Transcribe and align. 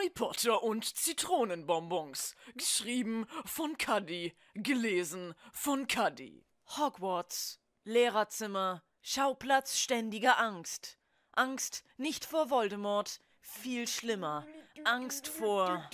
Harry 0.00 0.08
Potter 0.08 0.62
und 0.62 0.96
Zitronenbonbons. 0.96 2.34
Geschrieben 2.54 3.26
von 3.44 3.76
Cuddy. 3.76 4.32
Gelesen 4.54 5.34
von 5.52 5.88
Cuddy. 5.88 6.46
Hogwarts. 6.78 7.60
Lehrerzimmer. 7.84 8.82
Schauplatz 9.02 9.78
ständiger 9.78 10.38
Angst. 10.38 10.96
Angst 11.32 11.84
nicht 11.98 12.24
vor 12.24 12.48
Voldemort. 12.48 13.20
Viel 13.42 13.86
schlimmer. 13.86 14.46
Angst 14.84 15.28
vor 15.28 15.90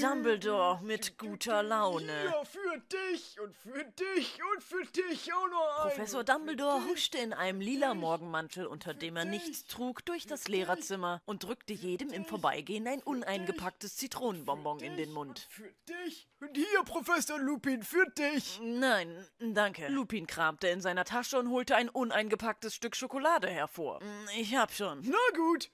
Dumbledore 0.00 0.80
mit 0.82 1.18
guter 1.18 1.62
Laune. 1.62 2.24
Ja, 2.24 2.44
für 2.44 2.78
dich 2.92 3.40
und 3.40 3.54
für 3.54 3.84
dich 3.84 4.38
und 4.52 4.62
für 4.62 4.84
dich 4.84 5.32
auch 5.32 5.48
noch 5.48 5.84
einen. 5.84 5.90
Professor 5.90 6.24
Dumbledore 6.24 6.84
huschte 6.86 7.18
in 7.18 7.32
einem 7.32 7.60
lila 7.60 7.94
Morgenmantel, 7.94 8.66
unter 8.66 8.94
dem 8.94 9.16
er 9.16 9.24
nichts 9.24 9.66
trug, 9.66 10.04
durch 10.04 10.26
das 10.26 10.48
Lehrerzimmer 10.48 11.20
und 11.26 11.44
drückte 11.44 11.72
jedem 11.72 12.10
im 12.10 12.24
Vorbeigehen 12.24 12.86
ein 12.86 13.02
uneingepacktes 13.02 13.96
Zitronenbonbon 13.96 14.80
in 14.80 14.96
den 14.96 15.12
Mund. 15.12 15.46
Für 15.50 15.72
dich 15.88 16.28
und 16.40 16.56
hier, 16.56 16.82
Professor 16.84 17.38
Lupin, 17.38 17.82
für 17.82 18.06
dich. 18.10 18.60
Nein, 18.62 19.26
danke. 19.38 19.88
Lupin 19.88 20.26
kramte 20.26 20.68
in 20.68 20.80
seiner 20.80 21.04
Tasche 21.04 21.38
und 21.38 21.50
holte 21.50 21.74
ein 21.74 21.88
uneingepacktes 21.88 22.74
Stück 22.74 22.94
Schokolade 22.94 23.48
hervor. 23.48 24.00
Ich 24.36 24.54
hab 24.54 24.72
schon. 24.72 25.00
Na 25.02 25.18
gut. 25.36 25.70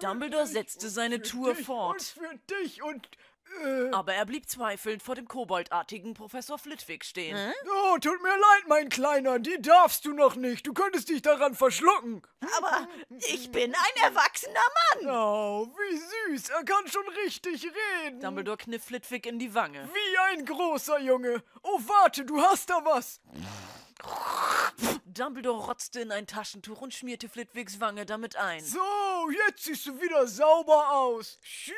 Dumbledore 0.00 0.46
setzte 0.46 0.88
seine 0.88 1.22
Tour 1.22 1.54
fort. 1.54 1.96
Und 1.96 2.02
für 2.02 2.34
dich 2.60 2.82
und. 2.82 3.08
Äh, 3.64 3.90
Aber 3.92 4.12
er 4.12 4.26
blieb 4.26 4.46
zweifelnd 4.46 5.02
vor 5.02 5.14
dem 5.14 5.26
koboldartigen 5.26 6.12
Professor 6.12 6.58
Flitwick 6.58 7.02
stehen. 7.04 7.34
oh, 7.66 7.96
tut 7.98 8.22
mir 8.22 8.28
leid, 8.28 8.64
mein 8.66 8.88
Kleiner, 8.90 9.38
die 9.38 9.60
darfst 9.62 10.04
du 10.04 10.12
noch 10.12 10.36
nicht. 10.36 10.66
Du 10.66 10.74
könntest 10.74 11.08
dich 11.08 11.22
daran 11.22 11.54
verschlucken. 11.54 12.20
Aber 12.58 12.86
ich 13.26 13.50
bin 13.50 13.74
ein 13.74 14.02
erwachsener 14.02 14.52
Mann. 15.02 15.08
Oh, 15.14 15.66
wie 15.66 16.32
süß. 16.34 16.50
Er 16.50 16.64
kann 16.64 16.86
schon 16.88 17.08
richtig 17.24 17.64
reden. 18.04 18.20
Dumbledore 18.20 18.58
kniff 18.58 18.84
Flitwick 18.84 19.24
in 19.24 19.38
die 19.38 19.54
Wange. 19.54 19.88
Wie 19.94 20.18
ein 20.30 20.44
großer 20.44 20.98
Junge. 21.00 21.42
Oh, 21.62 21.80
warte, 21.86 22.26
du 22.26 22.42
hast 22.42 22.68
da 22.68 22.84
was. 22.84 23.20
Dumbledore 25.06 25.64
rotzte 25.64 26.00
in 26.00 26.12
ein 26.12 26.26
Taschentuch 26.26 26.80
und 26.80 26.94
schmierte 26.94 27.28
Flitwicks 27.28 27.80
Wange 27.80 28.06
damit 28.06 28.36
ein. 28.36 28.64
So, 28.64 28.78
jetzt 29.46 29.64
siehst 29.64 29.86
du 29.86 30.00
wieder 30.00 30.28
sauber 30.28 30.92
aus. 30.92 31.38
Tschüss. 31.42 31.74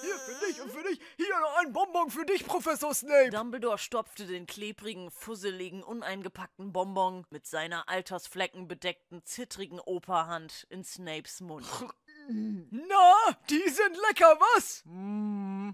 Hier 0.00 0.18
für 0.18 0.46
dich 0.46 0.62
und 0.62 0.72
für 0.72 0.82
dich. 0.82 1.00
Hier 1.16 1.38
noch 1.40 1.58
ein 1.58 1.72
Bonbon 1.72 2.10
für 2.10 2.24
dich, 2.24 2.46
Professor 2.46 2.94
Snape. 2.94 3.30
Dumbledore 3.30 3.76
stopfte 3.76 4.26
den 4.26 4.46
klebrigen, 4.46 5.10
fusseligen, 5.10 5.82
uneingepackten 5.82 6.72
Bonbon 6.72 7.26
mit 7.28 7.46
seiner 7.46 7.88
altersfleckenbedeckten, 7.88 9.24
zittrigen 9.24 9.80
Operhand 9.80 10.66
in 10.70 10.84
Snapes 10.84 11.40
Mund. 11.40 11.66
Na, 12.30 13.14
die 13.50 13.68
sind 13.68 13.96
lecker, 14.08 14.38
was? 14.54 14.84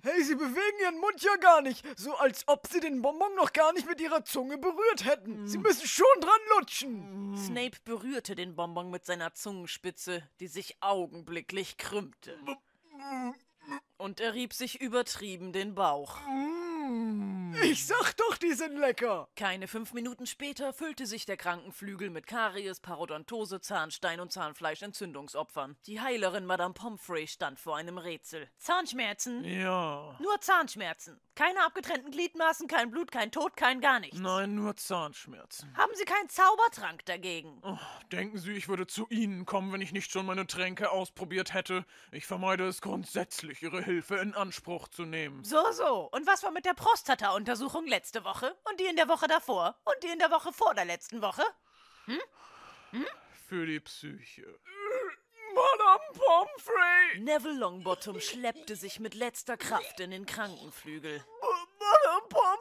Hey, 0.02 0.22
sie 0.22 0.34
bewegen 0.34 0.80
ihren 0.82 1.00
Mund 1.00 1.22
ja 1.22 1.36
gar 1.36 1.62
nicht. 1.62 1.84
So 1.98 2.14
als 2.16 2.46
ob 2.46 2.66
sie 2.66 2.80
den 2.80 3.02
Bonbon 3.02 3.34
noch 3.36 3.52
gar 3.52 3.72
nicht 3.72 3.88
mit 3.88 4.00
ihrer 4.00 4.24
Zunge 4.24 4.58
berührt 4.58 5.04
hätten. 5.04 5.46
Sie 5.46 5.58
müssen 5.58 5.86
schon 5.86 6.06
dran 6.20 6.40
lutschen. 6.56 7.36
Snape 7.36 7.78
berührte 7.84 8.34
den 8.34 8.56
Bonbon 8.56 8.90
mit 8.90 9.04
seiner 9.04 9.34
Zungenspitze, 9.34 10.22
die 10.40 10.48
sich 10.48 10.76
augenblicklich 10.80 11.76
krümmte. 11.76 12.38
Und 13.96 14.20
er 14.20 14.34
rieb 14.34 14.52
sich 14.52 14.80
übertrieben 14.80 15.52
den 15.52 15.74
Bauch. 15.74 16.18
Ich 17.62 17.86
sag 17.86 18.16
doch, 18.16 18.36
die 18.36 18.52
sind 18.52 18.78
lecker. 18.78 19.28
Keine 19.36 19.68
fünf 19.68 19.92
Minuten 19.92 20.26
später 20.26 20.72
füllte 20.72 21.06
sich 21.06 21.26
der 21.26 21.36
Krankenflügel 21.36 22.10
mit 22.10 22.26
Karies, 22.26 22.80
Parodontose, 22.80 23.60
Zahnstein 23.60 24.20
und 24.20 24.32
Zahnfleischentzündungsopfern. 24.32 25.76
Die 25.86 26.00
Heilerin 26.00 26.46
Madame 26.46 26.74
Pomfrey 26.74 27.26
stand 27.26 27.60
vor 27.60 27.76
einem 27.76 27.98
Rätsel. 27.98 28.48
Zahnschmerzen? 28.58 29.44
Ja. 29.44 30.16
Nur 30.20 30.40
Zahnschmerzen. 30.40 31.20
Keine 31.34 31.64
abgetrennten 31.66 32.10
Gliedmaßen, 32.10 32.66
kein 32.66 32.90
Blut, 32.90 33.12
kein 33.12 33.30
Tod, 33.30 33.58
kein 33.58 33.82
gar 33.82 34.00
nichts. 34.00 34.18
Nein, 34.18 34.54
nur 34.54 34.74
Zahnschmerzen. 34.74 35.70
Haben 35.76 35.92
Sie 35.94 36.06
keinen 36.06 36.30
Zaubertrank 36.30 37.04
dagegen? 37.04 37.60
Oh, 37.62 37.76
denken 38.10 38.38
Sie, 38.38 38.52
ich 38.52 38.68
würde 38.68 38.86
zu 38.86 39.06
Ihnen 39.10 39.44
kommen, 39.44 39.70
wenn 39.70 39.82
ich 39.82 39.92
nicht 39.92 40.10
schon 40.10 40.24
meine 40.24 40.46
Tränke 40.46 40.90
ausprobiert 40.90 41.52
hätte? 41.52 41.84
Ich 42.10 42.24
vermeide 42.24 42.66
es 42.66 42.80
grundsätzlich, 42.80 43.62
Ihre 43.62 43.82
Hilfe 43.82 44.16
in 44.16 44.34
Anspruch 44.34 44.88
zu 44.88 45.04
nehmen. 45.04 45.44
So, 45.44 45.60
so. 45.72 46.08
Und 46.10 46.26
was 46.26 46.42
war 46.42 46.52
mit 46.52 46.64
der 46.64 46.72
Prostata-Untersuchung 47.36 47.86
letzte 47.86 48.24
Woche? 48.24 48.56
Und 48.70 48.80
die 48.80 48.86
in 48.86 48.96
der 48.96 49.08
Woche 49.08 49.26
davor? 49.28 49.76
Und 49.84 50.02
die 50.02 50.08
in 50.08 50.18
der 50.18 50.30
Woche 50.30 50.52
vor 50.52 50.74
der 50.74 50.84
letzten 50.84 51.20
Woche? 51.20 51.42
Für 53.48 53.66
die 53.66 53.80
Psyche. 53.80 54.58
Madame 55.54 56.04
Pomfrey. 56.12 57.20
Neville 57.20 57.58
Longbottom 57.58 58.20
schleppte 58.20 58.76
sich 58.76 59.00
mit 59.00 59.14
letzter 59.14 59.56
Kraft 59.56 60.00
in 60.00 60.10
den 60.10 60.26
Krankenflügel. 60.26 61.24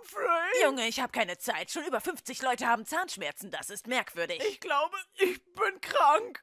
Pomfrey. 0.05 0.63
Junge, 0.63 0.87
ich 0.87 0.99
habe 0.99 1.11
keine 1.11 1.37
Zeit. 1.37 1.71
Schon 1.71 1.83
über 1.85 1.99
50 1.99 2.41
Leute 2.41 2.67
haben 2.67 2.85
Zahnschmerzen. 2.85 3.51
Das 3.51 3.69
ist 3.69 3.87
merkwürdig. 3.87 4.41
Ich 4.47 4.59
glaube, 4.59 4.95
ich 5.15 5.43
bin 5.53 5.81
krank. 5.81 6.41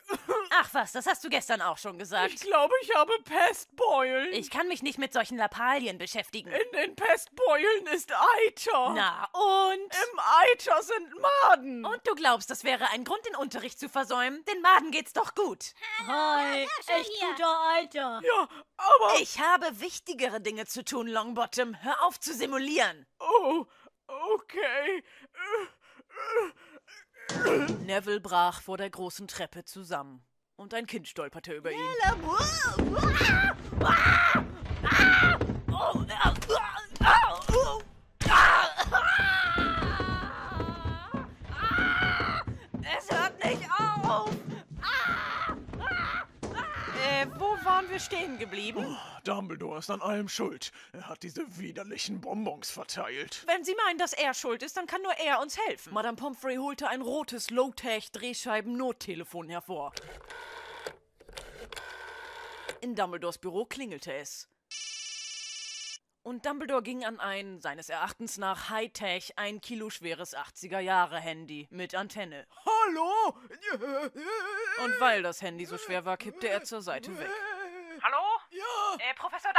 Ach 0.50 0.68
was, 0.72 0.92
das 0.92 1.06
hast 1.06 1.24
du 1.24 1.28
gestern 1.28 1.62
auch 1.62 1.78
schon 1.78 1.98
gesagt. 1.98 2.32
Ich 2.34 2.40
glaube, 2.40 2.74
ich 2.82 2.94
habe 2.94 3.12
Pestbeulen. 3.24 4.32
Ich 4.32 4.50
kann 4.50 4.68
mich 4.68 4.82
nicht 4.82 4.98
mit 4.98 5.12
solchen 5.12 5.36
Lappalien 5.38 5.98
beschäftigen. 5.98 6.50
In 6.50 6.72
den 6.72 6.96
Pestbeulen 6.96 7.86
ist 7.92 8.12
Eiter. 8.12 8.92
Na 8.94 9.28
und? 9.32 9.78
Im 9.80 10.18
Eiter 10.18 10.82
sind 10.82 11.14
Maden. 11.20 11.84
Und 11.84 12.06
du 12.06 12.14
glaubst, 12.14 12.50
das 12.50 12.64
wäre 12.64 12.90
ein 12.90 13.04
Grund, 13.04 13.24
den 13.26 13.36
Unterricht 13.36 13.78
zu 13.78 13.88
versäumen? 13.88 14.44
Den 14.44 14.60
Maden 14.60 14.90
geht's 14.90 15.12
doch 15.12 15.34
gut. 15.34 15.72
Hi, 16.06 16.66
echt 16.86 17.10
guter 17.20 17.58
Alter. 17.74 18.20
Ja, 18.24 18.48
aber. 18.76 19.20
Ich 19.20 19.40
habe 19.40 19.80
wichtigere 19.80 20.40
Dinge 20.40 20.66
zu 20.66 20.84
tun, 20.84 21.06
Longbottom. 21.06 21.76
Hör 21.82 22.02
auf 22.04 22.18
zu 22.20 22.34
simulieren. 22.34 23.06
Oh, 23.34 23.66
okay. 24.08 25.02
Neville 27.86 28.20
brach 28.20 28.60
vor 28.62 28.76
der 28.76 28.90
großen 28.90 29.28
Treppe 29.28 29.64
zusammen. 29.64 30.24
Und 30.56 30.74
ein 30.74 30.86
Kind 30.86 31.08
stolperte 31.08 31.54
über 31.54 31.70
ihn. 31.72 31.78
Stehen 48.02 48.38
geblieben? 48.38 48.96
Dumbledore 49.24 49.78
ist 49.78 49.90
an 49.90 50.02
allem 50.02 50.28
schuld. 50.28 50.72
Er 50.92 51.08
hat 51.08 51.22
diese 51.22 51.58
widerlichen 51.58 52.20
Bonbons 52.20 52.70
verteilt. 52.70 53.44
Wenn 53.46 53.64
Sie 53.64 53.74
meinen, 53.86 53.98
dass 53.98 54.12
er 54.12 54.34
schuld 54.34 54.62
ist, 54.62 54.76
dann 54.76 54.86
kann 54.86 55.00
nur 55.02 55.14
er 55.14 55.40
uns 55.40 55.58
helfen. 55.66 55.94
Madame 55.94 56.16
Pomfrey 56.16 56.56
holte 56.56 56.88
ein 56.88 57.00
rotes 57.00 57.50
Low-Tech-Drehscheiben-Nottelefon 57.50 59.48
hervor. 59.48 59.92
In 62.80 62.94
Dumbledores 62.96 63.38
Büro 63.38 63.64
klingelte 63.64 64.12
es. 64.12 64.48
Und 66.24 66.46
Dumbledore 66.46 66.82
ging 66.82 67.04
an 67.04 67.18
ein, 67.18 67.60
seines 67.60 67.88
Erachtens 67.88 68.38
nach 68.38 68.70
Hightech, 68.70 69.36
ein 69.36 69.60
Kilo 69.60 69.90
schweres 69.90 70.36
80er-Jahre-Handy 70.36 71.66
mit 71.70 71.96
Antenne. 71.96 72.46
Hallo? 72.64 73.36
Und 74.84 75.00
weil 75.00 75.22
das 75.22 75.42
Handy 75.42 75.64
so 75.64 75.78
schwer 75.78 76.04
war, 76.04 76.16
kippte 76.16 76.48
er 76.48 76.62
zur 76.62 76.80
Seite 76.80 77.18
weg. 77.18 77.28
Hallo? 78.02 78.40
Ja. 78.50 78.96
Äh, 78.98 79.14
Professor 79.14 79.52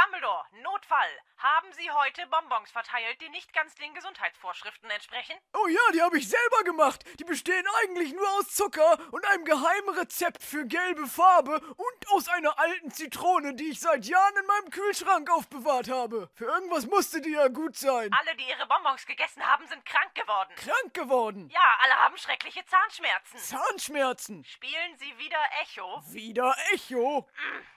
Dumbledore, 0.94 1.10
Notfall. 1.18 1.33
Haben 1.44 1.70
Sie 1.74 1.90
heute 1.90 2.26
Bonbons 2.28 2.70
verteilt, 2.70 3.20
die 3.20 3.28
nicht 3.28 3.52
ganz 3.52 3.74
den 3.74 3.92
Gesundheitsvorschriften 3.92 4.88
entsprechen? 4.88 5.36
Oh 5.52 5.66
ja, 5.68 5.92
die 5.92 6.00
habe 6.00 6.16
ich 6.16 6.26
selber 6.26 6.64
gemacht. 6.64 7.04
Die 7.20 7.24
bestehen 7.24 7.66
eigentlich 7.82 8.14
nur 8.14 8.26
aus 8.38 8.48
Zucker 8.48 8.98
und 9.10 9.26
einem 9.26 9.44
geheimen 9.44 9.90
Rezept 9.90 10.42
für 10.42 10.64
gelbe 10.64 11.06
Farbe 11.06 11.60
und 11.60 12.12
aus 12.12 12.28
einer 12.28 12.58
alten 12.58 12.90
Zitrone, 12.90 13.54
die 13.54 13.68
ich 13.68 13.80
seit 13.80 14.06
Jahren 14.06 14.34
in 14.40 14.46
meinem 14.46 14.70
Kühlschrank 14.70 15.30
aufbewahrt 15.32 15.90
habe. 15.90 16.30
Für 16.34 16.46
irgendwas 16.46 16.86
musste 16.86 17.20
die 17.20 17.32
ja 17.32 17.48
gut 17.48 17.76
sein. 17.76 18.10
Alle, 18.18 18.34
die 18.36 18.48
Ihre 18.48 18.66
Bonbons 18.66 19.04
gegessen 19.04 19.44
haben, 19.44 19.66
sind 19.66 19.84
krank 19.84 20.14
geworden. 20.14 20.54
Krank 20.56 20.94
geworden. 20.94 21.50
Ja, 21.50 21.76
alle 21.82 21.94
haben 21.96 22.16
schreckliche 22.16 22.64
Zahnschmerzen. 22.64 23.38
Zahnschmerzen. 23.38 24.44
Spielen 24.46 24.96
Sie 24.96 25.18
wieder 25.18 25.40
Echo? 25.60 26.02
Wieder 26.06 26.56
Echo. 26.72 27.28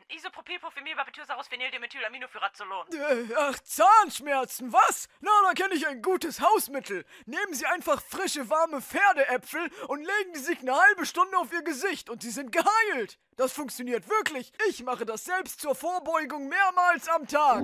Isopropylphosphenylbapytosauros 0.09 1.49
Phenyldimethylaminopyrazolon. 1.49 2.87
Äh, 2.93 3.33
ach, 3.35 3.56
Zahnschmerzen, 3.63 4.73
was? 4.73 5.07
Na, 5.19 5.31
da 5.43 5.53
kenne 5.53 5.75
ich 5.75 5.87
ein 5.87 6.01
gutes 6.01 6.41
Hausmittel. 6.41 7.05
Nehmen 7.25 7.53
Sie 7.53 7.65
einfach 7.65 8.01
frische, 8.01 8.49
warme 8.49 8.81
Pferdeäpfel 8.81 9.69
und 9.87 9.99
legen 9.99 10.33
die 10.33 10.39
sich 10.39 10.59
eine 10.59 10.75
halbe 10.75 11.05
Stunde 11.05 11.37
auf 11.37 11.51
Ihr 11.53 11.63
Gesicht 11.63 12.09
und 12.09 12.21
Sie 12.21 12.31
sind 12.31 12.51
geheilt. 12.51 13.19
Das 13.35 13.53
funktioniert 13.53 14.09
wirklich. 14.09 14.51
Ich 14.69 14.83
mache 14.83 15.05
das 15.05 15.25
selbst 15.25 15.61
zur 15.61 15.75
Vorbeugung 15.75 16.47
mehrmals 16.47 17.07
am 17.09 17.27
Tag. 17.27 17.63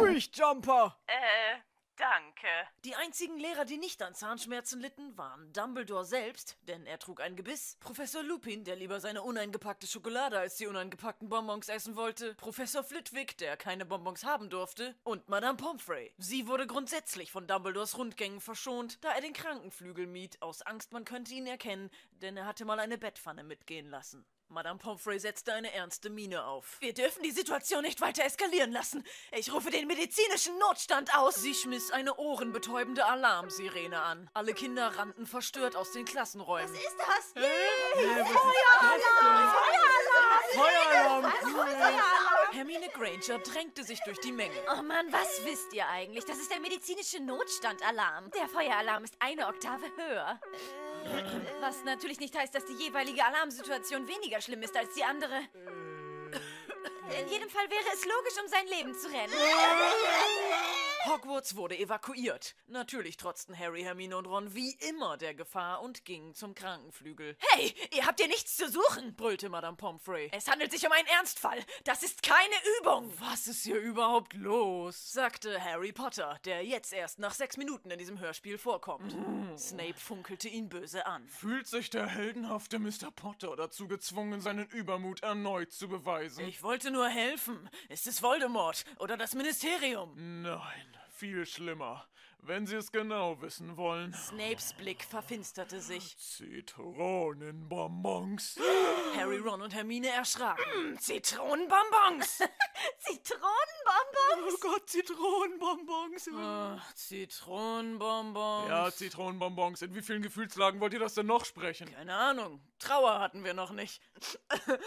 Ruhig, 0.00 0.30
Jumper. 0.34 0.96
Äh, 1.06 1.69
Danke. 2.00 2.48
Die 2.86 2.94
einzigen 2.94 3.38
Lehrer, 3.38 3.66
die 3.66 3.76
nicht 3.76 4.00
an 4.00 4.14
Zahnschmerzen 4.14 4.80
litten, 4.80 5.18
waren 5.18 5.52
Dumbledore 5.52 6.06
selbst, 6.06 6.56
denn 6.66 6.86
er 6.86 6.98
trug 6.98 7.20
ein 7.20 7.36
Gebiss, 7.36 7.76
Professor 7.78 8.22
Lupin, 8.22 8.64
der 8.64 8.76
lieber 8.76 9.00
seine 9.00 9.20
uneingepackte 9.20 9.86
Schokolade 9.86 10.38
als 10.38 10.56
die 10.56 10.66
uneingepackten 10.66 11.28
Bonbons 11.28 11.68
essen 11.68 11.96
wollte, 11.96 12.34
Professor 12.36 12.82
Flitwick, 12.82 13.36
der 13.36 13.58
keine 13.58 13.84
Bonbons 13.84 14.24
haben 14.24 14.48
durfte, 14.48 14.94
und 15.04 15.28
Madame 15.28 15.58
Pomfrey. 15.58 16.14
Sie 16.16 16.46
wurde 16.46 16.66
grundsätzlich 16.66 17.30
von 17.30 17.46
Dumbledores 17.46 17.98
Rundgängen 17.98 18.40
verschont, 18.40 18.96
da 19.04 19.12
er 19.12 19.20
den 19.20 19.34
Krankenflügel 19.34 20.06
mied, 20.06 20.40
aus 20.40 20.62
Angst, 20.62 20.92
man 20.92 21.04
könnte 21.04 21.34
ihn 21.34 21.46
erkennen, 21.46 21.90
denn 22.22 22.34
er 22.38 22.46
hatte 22.46 22.64
mal 22.64 22.80
eine 22.80 22.96
Bettpfanne 22.96 23.44
mitgehen 23.44 23.90
lassen. 23.90 24.24
Madame 24.50 24.78
Pomfrey 24.80 25.20
setzte 25.20 25.52
eine 25.52 25.72
ernste 25.72 26.10
Miene 26.10 26.44
auf. 26.44 26.76
Wir 26.80 26.92
dürfen 26.92 27.22
die 27.22 27.30
Situation 27.30 27.82
nicht 27.82 28.00
weiter 28.00 28.24
eskalieren 28.24 28.72
lassen. 28.72 29.04
Ich 29.30 29.52
rufe 29.52 29.70
den 29.70 29.86
medizinischen 29.86 30.58
Notstand 30.58 31.14
aus. 31.16 31.36
Sie 31.36 31.54
schmiss 31.54 31.92
eine 31.92 32.16
ohrenbetäubende 32.16 33.06
Alarmsirene 33.06 34.02
an. 34.02 34.28
Alle 34.34 34.52
Kinder 34.52 34.88
rannten 34.96 35.26
verstört 35.26 35.76
aus 35.76 35.92
den 35.92 36.04
Klassenräumen. 36.04 36.72
Was 36.72 36.80
ist 36.80 36.96
das? 36.98 37.32
Feueralarm! 40.52 41.32
Hermine 42.50 42.88
Granger 42.88 43.38
drängte 43.38 43.84
sich 43.84 44.00
durch 44.04 44.18
die 44.18 44.32
Menge. 44.32 44.56
Oh 44.72 44.82
Mann, 44.82 45.12
was 45.12 45.44
wisst 45.44 45.72
ihr 45.72 45.86
eigentlich? 45.86 46.24
Das 46.24 46.38
ist 46.38 46.50
der 46.50 46.58
medizinische 46.58 47.20
Notstandalarm. 47.20 48.32
Der 48.32 48.48
Feueralarm 48.48 49.04
ist 49.04 49.14
eine 49.20 49.46
Oktave 49.46 49.86
höher. 49.96 50.40
Was 51.60 51.84
natürlich 51.84 52.20
nicht 52.20 52.36
heißt, 52.36 52.54
dass 52.54 52.64
die 52.66 52.74
jeweilige 52.74 53.24
Alarmsituation 53.24 54.06
weniger 54.08 54.40
schlimm 54.40 54.62
ist 54.62 54.76
als 54.76 54.94
die 54.94 55.04
andere. 55.04 55.36
In 57.18 57.28
jedem 57.28 57.50
Fall 57.50 57.68
wäre 57.68 57.92
es 57.92 58.04
logisch, 58.04 58.38
um 58.42 58.48
sein 58.48 58.66
Leben 58.66 58.94
zu 58.94 59.08
rennen. 59.08 59.32
Hogwarts 61.06 61.56
wurde 61.56 61.78
evakuiert. 61.78 62.54
Natürlich 62.66 63.16
trotzten 63.16 63.58
Harry, 63.58 63.82
Hermine 63.82 64.16
und 64.18 64.26
Ron 64.26 64.54
wie 64.54 64.72
immer 64.88 65.16
der 65.16 65.34
Gefahr 65.34 65.80
und 65.80 66.04
gingen 66.04 66.34
zum 66.34 66.54
Krankenflügel. 66.54 67.36
Hey, 67.52 67.74
ihr 67.94 68.06
habt 68.06 68.20
hier 68.20 68.28
nichts 68.28 68.56
zu 68.56 68.68
suchen. 68.68 69.14
brüllte 69.16 69.48
Madame 69.48 69.76
Pomfrey. 69.76 70.28
Es 70.32 70.46
handelt 70.46 70.70
sich 70.70 70.84
um 70.86 70.92
einen 70.92 71.06
Ernstfall. 71.08 71.58
Das 71.84 72.02
ist 72.02 72.22
keine 72.22 72.54
Übung. 72.80 73.10
Was 73.18 73.46
ist 73.46 73.62
hier 73.64 73.78
überhaupt 73.78 74.34
los? 74.34 75.12
sagte 75.12 75.62
Harry 75.64 75.92
Potter, 75.92 76.38
der 76.44 76.64
jetzt 76.64 76.92
erst 76.92 77.18
nach 77.18 77.32
sechs 77.32 77.56
Minuten 77.56 77.90
in 77.90 77.98
diesem 77.98 78.18
Hörspiel 78.18 78.58
vorkommt. 78.58 79.16
Snape 79.58 79.94
funkelte 79.98 80.48
ihn 80.48 80.68
böse 80.68 81.06
an. 81.06 81.26
Fühlt 81.28 81.66
sich 81.66 81.88
der 81.88 82.06
heldenhafte 82.08 82.78
Mr. 82.78 83.10
Potter 83.14 83.56
dazu 83.56 83.88
gezwungen, 83.88 84.40
seinen 84.42 84.66
Übermut 84.68 85.22
erneut 85.22 85.72
zu 85.72 85.88
beweisen? 85.88 86.44
Ich 86.46 86.62
wollte 86.62 86.90
nur 86.90 87.08
helfen. 87.08 87.70
Ist 87.88 88.06
es 88.06 88.22
Voldemort 88.22 88.84
oder 88.98 89.16
das 89.16 89.34
Ministerium? 89.34 90.42
Nein, 90.42 90.96
viel 91.20 91.44
schlimmer. 91.44 92.08
Wenn 92.42 92.66
Sie 92.66 92.76
es 92.76 92.90
genau 92.90 93.40
wissen 93.42 93.76
wollen. 93.76 94.14
Snapes 94.14 94.72
Blick 94.72 95.04
verfinsterte 95.04 95.80
sich. 95.80 96.16
Zitronenbonbons. 96.18 98.58
Harry, 99.16 99.38
Ron 99.38 99.62
und 99.62 99.72
Hermine 99.74 100.08
erschraken. 100.08 100.98
Zitronenbonbons. 100.98 102.38
Zitronenbonbons? 102.98 104.54
Oh 104.54 104.56
Gott, 104.60 104.88
Zitronenbonbons. 104.88 106.30
Ach, 106.34 106.94
Zitronenbonbons. 106.94 108.68
Ja, 108.68 108.90
Zitronenbonbons. 108.90 109.82
In 109.82 109.94
wie 109.94 110.02
vielen 110.02 110.22
Gefühlslagen 110.22 110.80
wollt 110.80 110.94
ihr 110.94 110.98
das 110.98 111.14
denn 111.14 111.26
noch 111.26 111.44
sprechen? 111.44 111.92
Keine 111.92 112.14
Ahnung. 112.14 112.60
Trauer 112.78 113.20
hatten 113.20 113.44
wir 113.44 113.52
noch 113.52 113.72
nicht. 113.72 114.00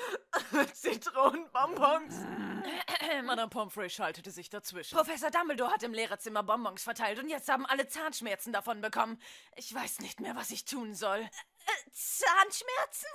Zitronenbonbons. 0.73 2.15
Madame 3.23 3.49
Pomfrey 3.49 3.89
schaltete 3.89 4.31
sich 4.31 4.49
dazwischen. 4.49 4.95
Professor 4.95 5.29
Dumbledore 5.29 5.71
hat 5.71 5.83
im 5.83 5.93
Lehrerzimmer 5.93 6.43
Bonbons 6.43 6.83
verteilt 6.83 7.19
und 7.19 7.29
jetzt 7.29 7.42
haben 7.49 7.65
alle 7.65 7.87
Zahnschmerzen 7.87 8.53
davon 8.53 8.81
bekommen. 8.81 9.21
Ich 9.55 9.73
weiß 9.73 9.99
nicht 9.99 10.19
mehr, 10.19 10.35
was 10.35 10.51
ich 10.51 10.65
tun 10.65 10.95
soll. 10.95 11.29
Zahnschmerzen? 11.91 13.09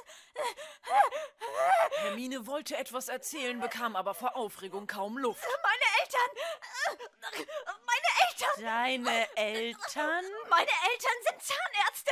Hermine 1.98 2.46
wollte 2.46 2.76
etwas 2.76 3.08
erzählen, 3.08 3.60
bekam 3.60 3.96
aber 3.96 4.14
vor 4.14 4.36
Aufregung 4.36 4.86
kaum 4.86 5.18
Luft. 5.18 5.44
Meine 5.62 5.84
Eltern! 6.02 6.30
Meine 7.86 8.10
Eltern! 8.28 8.64
Deine 8.64 9.36
Eltern? 9.36 10.24
Meine 10.48 10.70
Eltern 10.90 11.18
sind 11.22 11.42
Zahnärzte! 11.42 12.10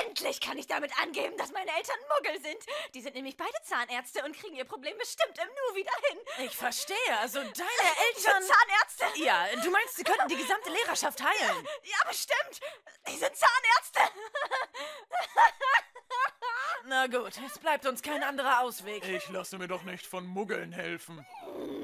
Endlich 0.00 0.40
kann 0.40 0.58
ich 0.58 0.66
damit 0.66 0.90
angeben, 1.00 1.36
dass 1.36 1.52
meine 1.52 1.70
Eltern 1.76 1.96
Muggel 2.16 2.40
sind. 2.42 2.58
Die 2.94 3.00
sind 3.00 3.14
nämlich 3.14 3.36
beide 3.36 3.56
Zahnärzte 3.62 4.24
und 4.24 4.36
kriegen 4.36 4.56
ihr 4.56 4.64
Problem 4.64 4.96
bestimmt 4.98 5.38
im 5.38 5.48
Nu 5.48 5.76
wieder 5.76 5.92
hin. 6.08 6.18
Ich 6.46 6.56
verstehe, 6.56 6.96
also 7.20 7.38
deine 7.38 7.52
Die 7.54 8.20
sind 8.20 8.32
Eltern... 8.32 8.42
Zahnärzte! 8.42 9.22
Ja, 9.22 9.46
du 9.62 9.70
meinst, 9.70 9.96
sie 9.96 10.04
könnten 10.04 10.28
die 10.28 10.36
gesamte 10.36 10.70
Lehrerschaft 10.70 11.22
heilen? 11.22 11.68
Ja, 11.82 12.08
bestimmt! 12.08 12.60
Die 13.06 13.16
sind 13.16 13.32
Zahnärzte! 13.36 14.00
Na 16.86 17.06
gut, 17.06 17.32
es 17.46 17.58
bleibt 17.58 17.86
uns 17.86 18.02
kein 18.02 18.22
anderer 18.22 18.60
Ausweg. 18.60 19.08
Ich 19.08 19.30
lasse 19.30 19.56
mir 19.56 19.68
doch 19.68 19.84
nicht 19.84 20.06
von 20.06 20.26
Muggeln 20.26 20.70
helfen. 20.70 21.24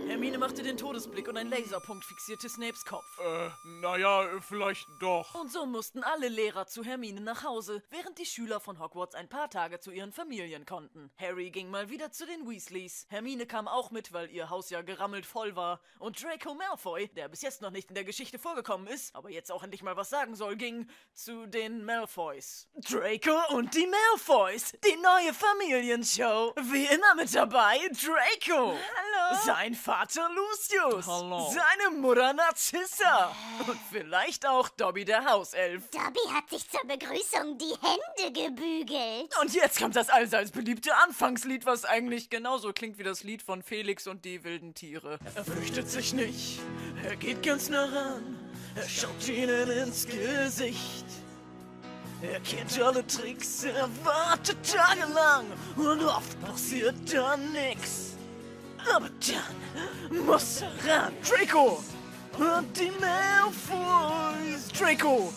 Hermine 0.07 0.37
machte 0.37 0.62
den 0.62 0.77
Todesblick 0.77 1.27
und 1.29 1.39
ein 1.39 1.49
Laserpunkt 1.49 2.05
fixierte 2.05 2.49
Snapes 2.51 2.85
Kopf. 2.85 3.07
Äh, 3.19 3.49
naja, 3.81 4.29
vielleicht 4.41 4.87
doch. 5.01 5.35
Und 5.35 5.51
so 5.51 5.65
mussten 5.65 6.03
alle 6.05 6.29
Lehrer 6.29 6.67
zu 6.67 6.85
Hermine 6.85 7.23
nach 7.23 7.45
Hause, 7.45 7.83
während 7.91 8.00
die 8.20 8.26
Schüler 8.26 8.61
von 8.61 8.79
Hogwarts 8.79 9.14
ein 9.14 9.29
paar 9.29 9.49
Tage 9.50 9.81
zu 9.81 9.91
ihren 9.91 10.12
Familien 10.12 10.67
konnten. 10.67 11.11
Harry 11.19 11.50
ging 11.50 11.70
mal 11.70 11.88
wieder 11.91 12.11
zu 12.11 12.26
den 12.26 12.49
Weasleys. 12.49 13.06
Hermine 13.08 13.47
kam 13.47 13.69
auch 13.69 13.91
mit, 13.91 14.12
weil 14.12 14.31
ihr 14.31 14.50
Haus 14.50 14.70
ja 14.70 14.82
gerammelt 14.82 15.26
voll 15.26 15.56
war. 15.56 15.81
Und 15.99 16.23
Draco 16.23 16.55
Malfoy, 16.55 17.08
der 17.08 17.29
bis 17.29 17.43
jetzt 17.43 17.62
noch 17.62 17.70
nicht 17.70 17.88
in 17.88 17.94
der 17.94 18.05
Geschichte 18.05 18.38
vorgekommen 18.38 18.87
ist, 18.87 19.14
aber 19.14 19.31
jetzt 19.31 19.50
auch 19.50 19.62
endlich 19.62 19.82
mal 19.82 19.97
was 19.97 20.11
sagen 20.11 20.35
soll, 20.35 20.56
ging 20.56 20.88
zu 21.12 21.47
den 21.47 21.85
Malfoys. 21.85 22.69
Draco 22.75 23.55
und 23.55 23.75
die 23.75 23.87
Malfoys, 23.87 24.73
die 24.85 24.97
neue 24.97 25.32
Familienshow. 25.32 26.52
Wie 26.56 26.87
immer 26.87 27.14
mit 27.14 27.35
dabei 27.35 27.79
Draco. 27.88 28.76
Hallo. 28.76 29.41
Sein 29.44 29.75
Vater 29.75 30.29
Lucius. 30.31 31.06
Hallo. 31.06 31.50
Seine 31.50 31.97
Mutter 31.97 32.32
Narcissa. 32.32 33.35
Und 33.67 33.79
vielleicht 33.91 34.47
auch 34.47 34.69
Dobby 34.70 35.05
der 35.05 35.25
Hauself. 35.25 35.88
Dobby 35.91 36.20
hat 36.35 36.50
sich 36.50 36.69
zur 36.69 36.85
Begrüßung 36.85 37.58
die 37.58 37.75
Hände 37.91 38.33
gebügelt. 38.33 39.35
Und 39.41 39.55
jetzt 39.55 39.79
kommt 39.79 39.97
das 39.97 40.09
allseits 40.09 40.51
beliebte 40.51 40.95
Anfangslied, 40.97 41.67
was 41.67 41.85
eigentlich 41.85 42.31
genauso 42.31 42.73
klingt 42.73 42.99
wie 42.99 43.03
das 43.03 43.25
Lied 43.25 43.43
von 43.43 43.63
Felix 43.63 44.07
und 44.07 44.25
die 44.25 44.45
wilden 44.45 44.75
Tiere. 44.75 45.19
Er 45.35 45.45
fürchtet 45.45 45.89
sich 45.89 46.13
nicht, 46.13 46.61
er 47.05 47.17
geht 47.17 47.43
ganz 47.43 47.69
nah 47.69 47.85
ran, 47.85 48.39
er 48.75 48.89
schaut 48.89 49.29
ihnen 49.29 49.71
ins 49.71 50.07
Gesicht. 50.07 51.07
Er 52.23 52.41
kennt 52.41 52.79
alle 52.81 53.07
Tricks, 53.07 53.65
er 53.65 53.89
wartet 54.05 54.59
tagelang 54.71 55.47
und 55.77 56.05
oft 56.05 56.41
passiert 56.43 56.95
dann 57.11 57.53
nix. 57.53 58.17
Aber 58.95 59.09
dann 59.09 60.27
muss 60.27 60.63
er 60.63 61.05
ran. 61.05 61.15
Draco! 61.27 61.83
Und 62.38 62.79
die 62.79 62.93
Malfoys! 63.00 64.69
Draco! 64.79 65.33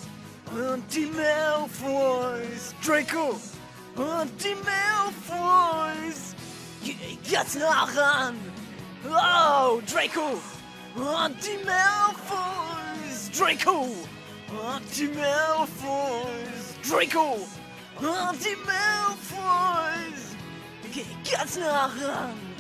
Und 0.54 0.84
die 0.94 1.08
Malfoys! 1.08 2.76
Draco! 2.86 3.40
Und 3.96 4.44
die 4.44 4.56
Malfoys! 4.64 6.36
Geh 6.84 7.18
ganz 7.32 7.56
nah 7.56 7.86
ran! 7.86 8.36
Oh, 9.04 9.82
Draco! 9.92 10.40
Und 10.96 11.38
die 11.44 11.58
Malfoys! 11.66 13.32
Draco! 13.36 13.82
Und 13.82 14.96
die 14.96 15.08
Malfoys! 15.08 16.76
Draco! 16.88 17.48
Und 17.98 18.46
die 18.46 18.56
Malfoys! 18.64 20.36
Geh 20.94 21.32
ganz 21.32 21.58
nah 21.58 21.86
ran! 21.86 22.54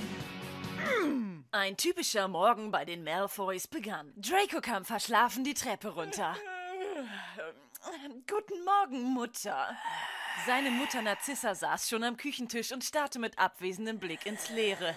Ein 1.52 1.78
typischer 1.78 2.28
Morgen 2.28 2.72
bei 2.72 2.86
den 2.86 3.04
Malfoys 3.04 3.68
begann. 3.68 4.12
Draco 4.18 4.62
kam 4.62 4.84
verschlafen 4.84 5.44
die 5.44 5.54
Treppe 5.54 5.90
runter. 5.90 6.36
Guten 8.30 8.64
Morgen, 8.64 9.14
Mutter. 9.14 9.76
Seine 10.46 10.72
Mutter 10.72 11.02
Narzissa 11.02 11.54
saß 11.54 11.90
schon 11.90 12.04
am 12.04 12.16
Küchentisch 12.16 12.72
und 12.72 12.84
starrte 12.84 13.20
mit 13.20 13.38
abwesendem 13.38 14.00
Blick 14.00 14.26
ins 14.26 14.50
Leere. 14.50 14.96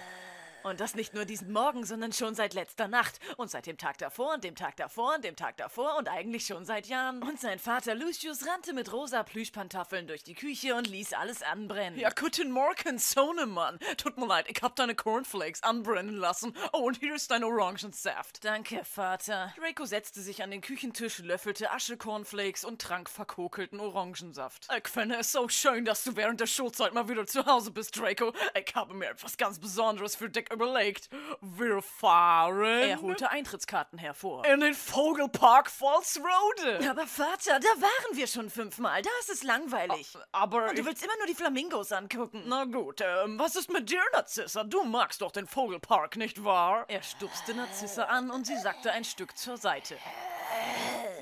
Und 0.67 0.81
das 0.81 0.95
nicht 0.95 1.13
nur 1.13 1.23
diesen 1.23 1.51
Morgen, 1.51 1.85
sondern 1.85 2.11
schon 2.11 2.35
seit 2.35 2.53
letzter 2.53 2.87
Nacht. 2.87 3.19
Und 3.37 3.49
seit 3.49 3.67
dem 3.67 3.77
Tag 3.77 3.97
davor 3.99 4.33
und 4.33 4.43
dem 4.43 4.55
Tag 4.55 4.75
davor 4.75 5.15
und 5.15 5.23
dem 5.23 5.35
Tag 5.35 5.55
davor 5.57 5.97
und 5.97 6.09
eigentlich 6.09 6.45
schon 6.45 6.65
seit 6.65 6.87
Jahren. 6.87 7.23
Und 7.23 7.39
sein 7.39 7.57
Vater 7.57 7.95
Lucius 7.95 8.45
rannte 8.45 8.73
mit 8.73 8.91
rosa 8.91 9.23
Plüschpantoffeln 9.23 10.07
durch 10.07 10.23
die 10.23 10.35
Küche 10.35 10.75
und 10.75 10.87
ließ 10.87 11.13
alles 11.13 11.41
anbrennen. 11.41 11.99
Ja, 11.99 12.09
guten 12.09 12.51
Morgen, 12.51 12.99
Sohnemann. 12.99 13.79
Tut 13.97 14.17
mir 14.17 14.27
leid, 14.27 14.45
ich 14.49 14.61
hab 14.61 14.75
deine 14.75 14.95
Cornflakes 14.95 15.63
anbrennen 15.63 16.17
lassen. 16.17 16.53
Oh, 16.73 16.79
und 16.79 16.97
hier 16.97 17.15
ist 17.15 17.31
dein 17.31 17.43
Orangensaft. 17.43 18.43
Danke, 18.43 18.83
Vater. 18.83 19.53
Draco 19.57 19.85
setzte 19.85 20.21
sich 20.21 20.43
an 20.43 20.51
den 20.51 20.61
Küchentisch, 20.61 21.19
löffelte 21.19 21.71
Asche-Cornflakes 21.71 22.65
und 22.65 22.81
trank 22.81 23.09
verkokelten 23.09 23.79
Orangensaft. 23.79 24.67
Ich 24.77 24.87
finde 24.89 25.15
es 25.15 25.31
so 25.31 25.47
schön, 25.47 25.85
dass 25.85 26.03
du 26.03 26.15
während 26.15 26.41
der 26.41 26.47
Schulzeit 26.47 26.93
mal 26.93 27.07
wieder 27.07 27.25
zu 27.25 27.45
Hause 27.45 27.71
bist, 27.71 27.97
Draco. 27.97 28.33
Ich 28.53 28.75
habe 28.75 28.93
mir 28.93 29.11
etwas 29.11 29.37
ganz 29.37 29.59
Besonderes 29.59 30.15
für 30.15 30.29
dich 30.29 30.49
überlegt. 30.57 31.09
Wir 31.41 31.81
fahren. 31.81 32.81
Er 32.89 33.01
holte 33.01 33.29
Eintrittskarten 33.29 33.99
hervor. 33.99 34.45
in 34.45 34.59
den 34.59 34.73
Vogelpark 34.73 35.69
Volksrode. 35.69 36.89
Aber 36.89 37.05
Vater, 37.07 37.59
da 37.59 37.67
waren 37.81 38.17
wir 38.17 38.27
schon 38.27 38.49
fünfmal. 38.49 39.01
Da 39.01 39.09
ist 39.21 39.29
es 39.29 39.43
langweilig. 39.43 40.17
Aber 40.31 40.69
Und 40.69 40.77
du 40.77 40.85
willst 40.85 41.03
immer 41.03 41.15
nur 41.17 41.27
die 41.27 41.35
Flamingos 41.35 41.91
angucken. 41.91 42.43
Na 42.47 42.65
gut, 42.65 43.01
ähm, 43.01 43.37
was 43.39 43.55
ist 43.55 43.71
mit 43.71 43.89
dir, 43.89 44.01
Narzissa? 44.13 44.63
Du 44.63 44.83
magst 44.83 45.21
doch 45.21 45.31
den 45.31 45.47
Vogelpark, 45.47 46.15
nicht 46.17 46.43
wahr? 46.43 46.85
Er 46.87 47.03
stupste 47.03 47.53
Narzissa 47.53 48.03
an 48.05 48.31
und 48.31 48.47
sie 48.47 48.57
sackte 48.57 48.91
ein 48.91 49.03
Stück 49.03 49.37
zur 49.37 49.57
Seite. 49.57 49.97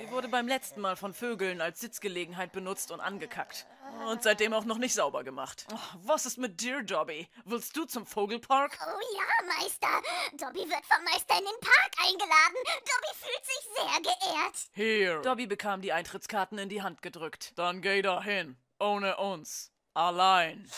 Sie 0.06 0.12
wurde 0.12 0.28
beim 0.28 0.48
letzten 0.48 0.82
Mal 0.82 0.96
von 0.96 1.16
Vögeln 1.16 1.62
als 1.62 1.80
Sitzgelegenheit 1.80 2.52
benutzt 2.52 2.92
und 2.92 3.00
angekackt. 3.00 3.66
Und 4.08 4.22
seitdem 4.22 4.54
auch 4.54 4.64
noch 4.64 4.78
nicht 4.78 4.94
sauber 4.94 5.24
gemacht. 5.24 5.66
Oh, 5.74 5.80
was 6.04 6.28
ist 6.28 6.38
mit 6.38 6.62
dir, 6.62 6.84
Dobby? 6.84 7.28
Willst 7.44 7.76
du 7.76 7.86
zum 7.86 8.06
Vogelpark? 8.06 8.78
Oh 8.86 9.00
ja, 9.18 9.48
Meister. 9.48 9.88
Dobby 10.34 10.70
wird 10.70 10.86
vom 10.86 11.04
Meister 11.06 11.40
in 11.40 11.46
den 11.46 11.60
Park 11.60 11.92
eingeladen. 12.04 12.56
Dobby 12.82 13.16
fühlt 13.16 13.46
sich 13.46 13.68
sehr 13.74 14.02
geehrt. 14.02 14.56
Hier. 14.74 15.22
Dobby 15.22 15.48
bekam 15.48 15.82
die 15.82 15.92
Eintrittskarten 15.92 16.60
in 16.60 16.70
die 16.70 16.84
Hand 16.84 17.02
gedrückt. 17.02 17.54
Dann 17.56 17.82
geh 17.82 18.04
dahin. 18.04 18.58
Ohne 18.80 19.18
uns. 19.18 19.72
Allein. 19.96 20.70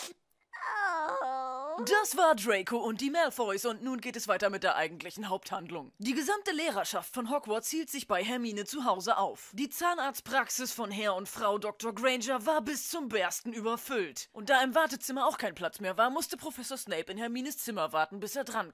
Oh. 1.78 1.84
Das 1.84 2.16
war 2.16 2.34
Draco 2.34 2.78
und 2.78 3.00
die 3.00 3.10
Malfoys 3.10 3.64
und 3.64 3.82
nun 3.82 4.00
geht 4.00 4.16
es 4.16 4.26
weiter 4.26 4.50
mit 4.50 4.64
der 4.64 4.74
eigentlichen 4.74 5.28
Haupthandlung. 5.28 5.92
Die 5.98 6.14
gesamte 6.14 6.50
Lehrerschaft 6.50 7.14
von 7.14 7.30
Hogwarts 7.30 7.70
hielt 7.70 7.88
sich 7.88 8.08
bei 8.08 8.24
Hermine 8.24 8.64
zu 8.64 8.84
Hause 8.84 9.16
auf. 9.16 9.52
Die 9.54 9.68
Zahnarztpraxis 9.68 10.72
von 10.72 10.90
Herr 10.90 11.14
und 11.14 11.28
Frau 11.28 11.58
Dr. 11.58 11.94
Granger 11.94 12.44
war 12.46 12.62
bis 12.62 12.88
zum 12.88 13.08
Bersten 13.08 13.52
überfüllt. 13.52 14.28
Und 14.32 14.50
da 14.50 14.62
im 14.62 14.74
Wartezimmer 14.74 15.26
auch 15.26 15.38
kein 15.38 15.54
Platz 15.54 15.78
mehr 15.78 15.96
war, 15.96 16.10
musste 16.10 16.36
Professor 16.36 16.76
Snape 16.76 17.12
in 17.12 17.18
Hermines 17.18 17.58
Zimmer 17.58 17.92
warten, 17.92 18.18
bis 18.18 18.34
er 18.34 18.44
dran 18.44 18.72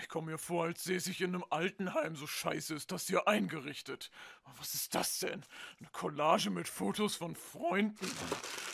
Ich 0.00 0.08
komme 0.08 0.32
mir 0.32 0.38
vor, 0.38 0.66
als 0.66 0.84
säße 0.84 1.10
ich 1.10 1.20
in 1.22 1.34
einem 1.34 1.44
Altenheim. 1.50 2.14
So 2.14 2.28
scheiße 2.28 2.74
ist 2.74 2.92
das 2.92 3.08
hier 3.08 3.26
eingerichtet. 3.26 4.10
Was 4.58 4.74
ist 4.74 4.94
das 4.94 5.18
denn? 5.18 5.42
Eine 5.80 5.88
Collage 5.90 6.50
mit 6.50 6.68
Fotos 6.68 7.16
von 7.16 7.34
Freunden. 7.34 8.10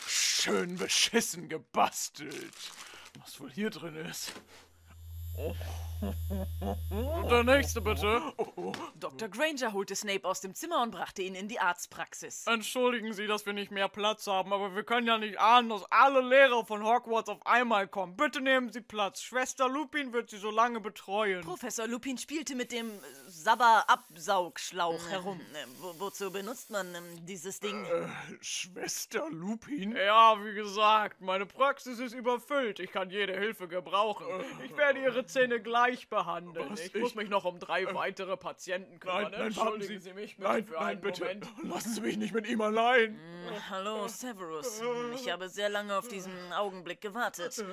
Schön 0.07 0.77
beschissen 0.77 1.49
gebastelt. 1.49 2.53
Was 3.19 3.39
wohl 3.39 3.51
hier 3.51 3.69
drin 3.69 3.95
ist? 3.95 4.33
Der 7.29 7.43
nächste 7.43 7.81
bitte. 7.81 8.21
Dr. 8.99 9.29
Granger 9.29 9.73
holte 9.73 9.95
Snape 9.95 10.27
aus 10.27 10.41
dem 10.41 10.53
Zimmer 10.53 10.81
und 10.81 10.91
brachte 10.91 11.21
ihn 11.21 11.35
in 11.35 11.47
die 11.47 11.59
Arztpraxis. 11.59 12.45
Entschuldigen 12.45 13.13
Sie, 13.13 13.25
dass 13.27 13.45
wir 13.45 13.53
nicht 13.53 13.71
mehr 13.71 13.87
Platz 13.87 14.27
haben, 14.27 14.51
aber 14.51 14.75
wir 14.75 14.83
können 14.83 15.07
ja 15.07 15.17
nicht 15.17 15.39
ahnen, 15.39 15.69
dass 15.69 15.83
alle 15.91 16.21
Lehrer 16.21 16.65
von 16.65 16.83
Hogwarts 16.83 17.29
auf 17.29 17.45
einmal 17.45 17.87
kommen. 17.87 18.17
Bitte 18.17 18.41
nehmen 18.41 18.71
Sie 18.71 18.81
Platz. 18.81 19.21
Schwester 19.21 19.69
Lupin 19.69 20.11
wird 20.13 20.29
Sie 20.29 20.37
so 20.37 20.51
lange 20.51 20.81
betreuen. 20.81 21.41
Professor 21.41 21.87
Lupin 21.87 22.17
spielte 22.17 22.55
mit 22.55 22.71
dem 22.71 22.91
Sabber-Absaugschlauch 23.27 25.09
herum. 25.09 25.39
Äh, 25.39 25.65
wo, 25.79 25.99
wozu 25.99 26.31
benutzt 26.31 26.69
man 26.69 26.93
ähm, 26.95 27.25
dieses 27.25 27.59
Ding? 27.59 27.85
Äh, 27.85 28.07
Schwester 28.41 29.27
Lupin? 29.29 29.95
Ja, 29.95 30.35
wie 30.43 30.53
gesagt, 30.53 31.21
meine 31.21 31.45
Praxis 31.45 31.99
ist 31.99 32.13
überfüllt. 32.13 32.79
Ich 32.79 32.91
kann 32.91 33.09
jede 33.09 33.33
Hilfe 33.37 33.67
gebrauchen. 33.67 34.25
Ich 34.65 34.75
werde 34.75 35.01
Ihre 35.01 35.22
Zähne 35.25 35.59
gleich 35.61 36.07
behandeln. 36.09 36.67
Was? 36.71 36.79
Ich, 36.79 36.93
muss 36.95 37.09
Ich- 37.11 37.15
mich 37.15 37.29
noch 37.29 37.45
um 37.45 37.59
drei 37.59 37.93
weitere 37.93 38.37
Patienten 38.37 38.99
kümmern. 38.99 39.23
Nein, 39.23 39.31
nein, 39.31 39.41
Entschuldigen 39.47 39.99
Sie. 39.99 40.09
Sie 40.09 40.13
mich 40.13 40.37
bitte 40.37 40.49
Nein, 40.49 40.65
für 40.65 40.73
nein, 40.73 40.83
einen 40.83 41.01
bitte. 41.01 41.21
Moment. 41.21 41.47
Lassen 41.63 41.93
Sie 41.93 42.01
mich 42.01 42.17
nicht 42.17 42.33
mit 42.33 42.47
ihm 42.47 42.61
allein. 42.61 43.19
Hallo, 43.69 44.07
Severus. 44.07 44.81
Ich 45.15 45.29
habe 45.31 45.49
sehr 45.49 45.69
lange 45.69 45.97
auf 45.97 46.07
diesen 46.07 46.33
Augenblick 46.53 47.01
gewartet. 47.01 47.63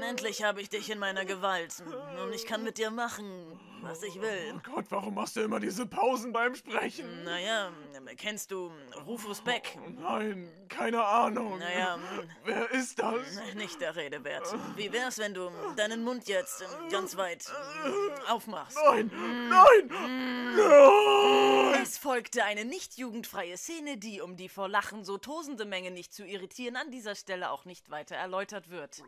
Endlich 0.00 0.42
habe 0.42 0.60
ich 0.60 0.68
dich 0.68 0.90
in 0.90 0.98
meiner 0.98 1.24
Gewalt. 1.24 1.82
Und 2.22 2.32
ich 2.34 2.46
kann 2.46 2.62
mit 2.64 2.78
dir 2.78 2.90
machen, 2.90 3.58
was 3.82 4.02
ich 4.02 4.20
will. 4.20 4.54
Oh 4.56 4.60
Gott, 4.74 4.86
warum 4.90 5.14
machst 5.14 5.36
du 5.36 5.40
immer 5.40 5.60
diese 5.60 5.86
Pausen 5.86 6.32
beim 6.32 6.54
Sprechen? 6.54 7.24
Naja, 7.24 7.70
kennst 8.16 8.50
du 8.50 8.70
Rufus 9.06 9.40
Beck? 9.40 9.78
Nein, 10.00 10.50
keine 10.68 11.04
Ahnung. 11.04 11.58
Naja, 11.58 11.98
Wer 12.44 12.70
ist 12.72 12.98
das? 12.98 13.40
nicht 13.54 13.80
der 13.80 13.96
Rede 13.96 14.22
wert. 14.24 14.46
Wie 14.76 14.92
wär's, 14.92 15.18
wenn 15.18 15.34
du 15.34 15.50
deinen 15.76 16.02
Mund 16.04 16.28
jetzt 16.28 16.64
ganz 16.90 17.16
weit 17.16 17.44
aufmachst? 18.28 18.76
Nein, 18.84 19.10
nein, 19.48 19.90
nein! 20.56 21.82
Es 21.82 21.98
folgte 21.98 22.44
eine 22.44 22.64
nicht 22.64 22.98
jugendfreie 22.98 23.56
Szene, 23.56 23.96
die, 23.96 24.20
um 24.20 24.36
die 24.36 24.48
vor 24.48 24.68
Lachen 24.68 25.04
so 25.04 25.18
tosende 25.18 25.64
Menge 25.64 25.90
nicht 25.90 26.12
zu 26.12 26.24
irritieren, 26.24 26.76
an 26.76 26.90
dieser 26.90 27.14
Stelle 27.14 27.50
auch 27.50 27.64
nicht 27.64 27.90
weiter 27.90 28.16
erläutert 28.16 28.70
wird. 28.70 29.02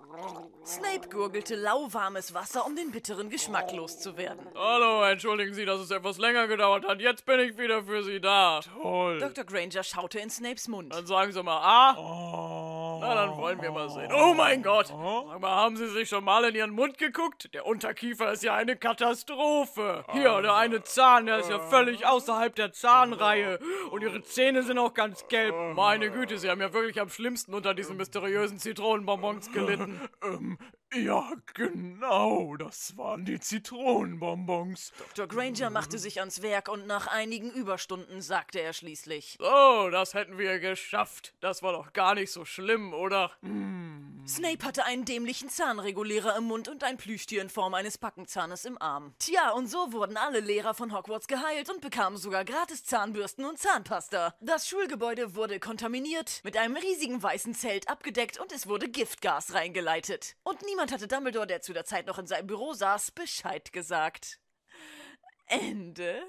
Snape 0.64 1.08
gurgelte 1.08 1.56
lauwarmes 1.56 2.32
Wasser, 2.34 2.66
um 2.66 2.76
den 2.76 2.90
bitteren 2.90 3.30
Geschmack 3.30 3.72
loszuwerden. 3.72 4.46
Hallo, 4.54 5.02
entschuldigen 5.04 5.54
Sie, 5.54 5.64
dass 5.64 5.80
es 5.80 5.90
etwas 5.90 6.18
länger 6.18 6.46
gedauert 6.48 6.86
hat. 6.86 7.00
Jetzt 7.00 7.26
bin 7.26 7.40
ich 7.40 7.58
wieder 7.58 7.84
für 7.84 8.02
Sie 8.02 8.20
da. 8.20 8.60
Toll. 8.60 9.18
Dr. 9.18 9.44
Granger 9.44 9.82
schaute 9.82 10.18
in 10.18 10.30
Snapes 10.30 10.68
Mund. 10.68 10.94
Dann 10.94 11.06
sagen 11.06 11.32
Sie 11.32 11.42
mal 11.42 11.60
A. 11.60 11.96
Oh. 11.98 12.79
Na, 13.00 13.14
dann 13.14 13.36
wollen 13.36 13.60
wir 13.62 13.70
mal 13.70 13.88
sehen. 13.88 14.10
Oh 14.12 14.34
mein 14.34 14.62
Gott! 14.62 14.88
Sag 14.88 15.40
mal, 15.40 15.54
haben 15.54 15.76
Sie 15.76 15.88
sich 15.88 16.08
schon 16.08 16.24
mal 16.24 16.44
in 16.44 16.54
Ihren 16.54 16.70
Mund 16.70 16.98
geguckt? 16.98 17.52
Der 17.54 17.66
Unterkiefer 17.66 18.32
ist 18.32 18.42
ja 18.42 18.54
eine 18.54 18.76
Katastrophe. 18.76 20.04
Hier, 20.12 20.40
der 20.42 20.54
eine 20.54 20.82
Zahn, 20.82 21.26
der 21.26 21.38
ist 21.38 21.50
ja 21.50 21.58
völlig 21.58 22.06
außerhalb 22.06 22.54
der 22.54 22.72
Zahnreihe. 22.72 23.58
Und 23.90 24.02
Ihre 24.02 24.22
Zähne 24.22 24.62
sind 24.62 24.78
auch 24.78 24.94
ganz 24.94 25.26
gelb. 25.28 25.54
Meine 25.74 26.10
Güte, 26.10 26.38
Sie 26.38 26.50
haben 26.50 26.60
ja 26.60 26.72
wirklich 26.72 27.00
am 27.00 27.08
schlimmsten 27.08 27.54
unter 27.54 27.74
diesen 27.74 27.96
mysteriösen 27.96 28.58
Zitronenbonbons 28.58 29.52
gelitten. 29.52 30.00
Ähm, 30.22 30.58
ja, 30.94 31.32
genau, 31.54 32.56
das 32.56 32.96
waren 32.96 33.24
die 33.24 33.38
Zitronenbonbons. 33.38 34.92
Dr. 35.14 35.28
Granger 35.28 35.70
machte 35.70 35.98
sich 35.98 36.20
ans 36.20 36.42
Werk 36.42 36.68
und 36.68 36.86
nach 36.86 37.06
einigen 37.06 37.50
Überstunden 37.50 38.20
sagte 38.22 38.60
er 38.60 38.72
schließlich. 38.72 39.36
So, 39.38 39.90
das 39.90 40.14
hätten 40.14 40.38
wir 40.38 40.58
geschafft. 40.58 41.34
Das 41.40 41.62
war 41.62 41.72
doch 41.72 41.92
gar 41.92 42.14
nicht 42.14 42.32
so 42.32 42.44
schlimm, 42.44 42.92
oder? 42.92 43.30
Snape 44.26 44.64
hatte 44.64 44.84
einen 44.84 45.04
dämlichen 45.04 45.48
Zahnregulierer 45.48 46.36
im 46.36 46.44
Mund 46.44 46.68
und 46.68 46.84
ein 46.84 46.96
Plüschtier 46.96 47.42
in 47.42 47.48
Form 47.48 47.74
eines 47.74 47.98
Backenzahnes 47.98 48.64
im 48.64 48.80
Arm. 48.80 49.14
Tja, 49.18 49.50
und 49.50 49.66
so 49.66 49.92
wurden 49.92 50.16
alle 50.16 50.40
Lehrer 50.40 50.74
von 50.74 50.94
Hogwarts 50.94 51.26
geheilt 51.26 51.68
und 51.68 51.80
bekamen 51.80 52.16
sogar 52.16 52.44
gratis 52.44 52.84
Zahnbürsten 52.84 53.44
und 53.44 53.58
Zahnpasta. 53.58 54.34
Das 54.40 54.68
Schulgebäude 54.68 55.34
wurde 55.34 55.58
kontaminiert, 55.58 56.40
mit 56.44 56.56
einem 56.56 56.76
riesigen 56.76 57.22
weißen 57.22 57.54
Zelt 57.54 57.88
abgedeckt 57.88 58.38
und 58.38 58.52
es 58.52 58.66
wurde 58.66 58.88
Giftgas 58.88 59.54
reingeleitet. 59.54 60.36
Und 60.42 60.64
niemand 60.64 60.92
hatte 60.92 61.08
Dumbledore, 61.08 61.46
der 61.46 61.62
zu 61.62 61.72
der 61.72 61.84
Zeit 61.84 62.06
noch 62.06 62.18
in 62.18 62.26
seinem 62.26 62.46
Büro 62.46 62.72
saß, 62.72 63.10
Bescheid 63.12 63.72
gesagt. 63.72 64.38
Ende. 65.46 66.22